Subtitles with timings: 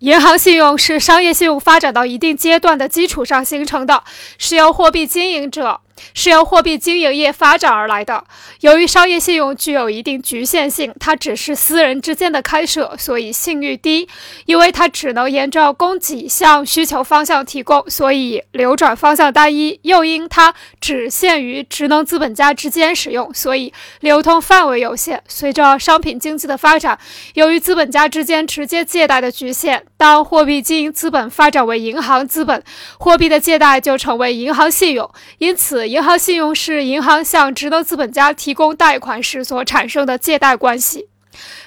[0.00, 4.02] 银行信用是商业信用发展到一定阶段的基础上形成的，
[4.38, 5.80] 是由货币经营者。
[6.14, 8.24] 是由货币经营业发展而来的。
[8.60, 14.08] 由于商业信用具有一定局限性，它只是私人之间的开设，所以信誉低。
[14.46, 19.78] 因为它只能沿着供给向需求方向提供，所以流转方向单一。
[19.82, 23.70] 又因它只限于职能资本家之间使用，所以
[24.00, 25.22] 流通范围有限。
[25.28, 26.98] 随着商品经济的发展，
[27.34, 32.64] 由于资本家之间直接借贷的局限，当货币经营资本发展为银行资本，
[32.98, 35.10] 货币的借贷就成为银行信用。
[35.36, 35.86] 因此。
[35.86, 41.09] 银行信用是银行向职能资本家提供贷款时所产生的借贷关系。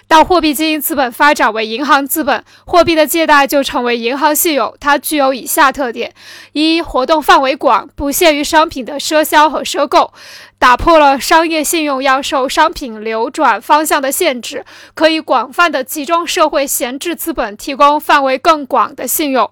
[0.08, 4.76] 到货币经营资本发展为银行资本，货币的借贷就成为银行信用。
[4.80, 6.14] 它具有以下特点：
[6.52, 10.14] 一、活动范围广，不限于商品的赊销和赊购，
[10.60, 14.64] 打破了商业信用要受商品流转方向的限制，
[14.94, 19.50] 可以广泛的集中社会闲置资本，提供范围更广的信用。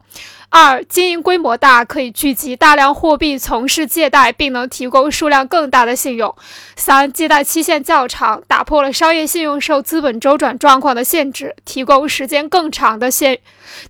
[0.54, 6.36] 二、经营规模大，可以聚集大量货币从事借贷，并能提供数量更大的信用。
[6.76, 13.40] 三、借贷期限较长，打破了商业信用受资本周转状况的限制，提供时间更长的现，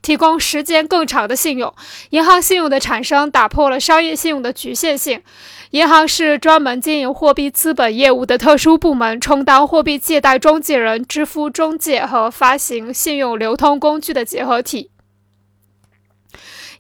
[0.04, 1.74] 提供时间更长的信用。
[2.12, 5.24] 银行信用的产生，打破了商业信用的局限性。
[5.72, 14.92] 银行是专门经营货币资本业务的特殊部门，充当货币借贷中介人、支付中介和发行信用流通工具的结合体。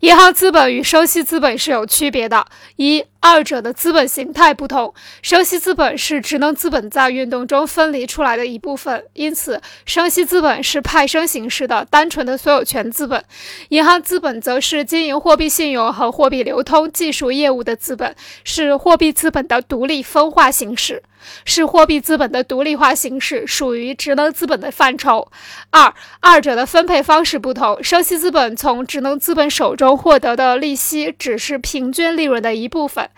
[0.02, 2.48] 银行资本与生息资本是有区别的。
[2.76, 13.24] 一二者的资本形态不同，生息资本是职能资本在运动中分离出来的一部分，因此生息资本是派生形式的单纯的所有权资本。
[13.70, 21.04] 银行资本则是经营货币信用和货币流通技术业务的资本，是货币资本的独立分化形式，
[21.46, 25.32] 是货币资本的独立化形式，属于职能资本的范畴。
[25.70, 33.10] 二二者的分配方式不同，生息资本从职能资本手中获得的利息只是平均利润的一部分。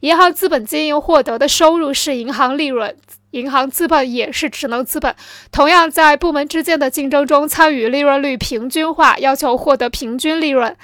[0.00, 2.96] 银行资本经营获得的收入是银行利润，
[3.30, 5.14] 银行资本也是职能资本，
[5.52, 10.76] 同样在部门之间的竞争中参与利润率平均化，要求获得平均利润。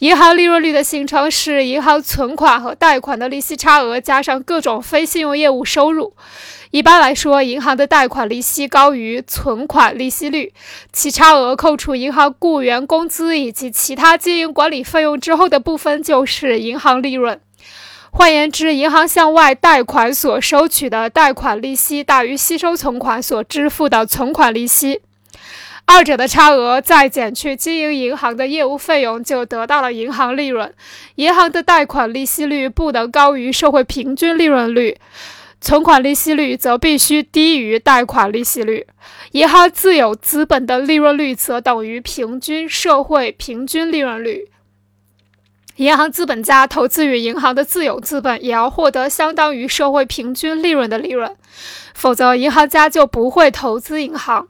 [0.00, 6.14] 银行利润率的形成是银行存款和贷款的利息差额加上各种非信用业务收入。
[6.70, 10.52] 一般来说，银行的贷款利息高于存款利息率，
[10.92, 17.40] 其差额扣除银行雇员工资以及其他经营管理费用之后的部分就是银行利润。
[18.16, 25.00] 换言之，银行向外贷款所收取的贷款利息大于吸收存款所支付的存款利息，
[25.84, 30.72] 二者的差额再减去经营银行的业务费用，就得到了银行利润。
[31.16, 34.96] 银行的贷款利息率不能高于社会平均利润率，
[35.60, 38.86] 存款利息率则必须低于贷款利息率。
[39.32, 44.48] 银行自有资本的利润率则等于平均社会平均利润率。
[45.76, 51.36] 银行资本家投资于银行的自有资本，也要获得相当于社会平均利润的利润，
[51.94, 54.48] 否则银行家就不会投资银行。